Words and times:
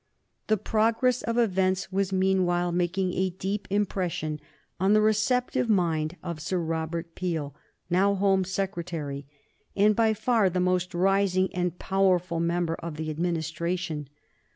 The 0.47 0.57
progress 0.57 1.21
of 1.21 1.37
events 1.37 1.91
was, 1.91 2.11
meanwhile, 2.11 2.71
making 2.71 3.13
a 3.13 3.29
deep 3.29 3.67
impression 3.69 4.39
on 4.79 4.93
the 4.93 4.99
receptive 4.99 5.69
mind 5.69 6.17
of 6.23 6.39
Sir 6.39 6.57
Robert 6.57 7.13
Peel, 7.13 7.53
now 7.87 8.15
Home 8.15 8.43
Secretary, 8.43 9.27
and 9.75 9.95
by 9.95 10.15
far 10.15 10.49
the 10.49 10.59
most 10.59 10.95
rising 10.95 11.53
and 11.53 11.77
powerful 11.77 12.39
member 12.39 12.73
of 12.73 12.97
the 12.97 13.11
Administration. 13.11 14.09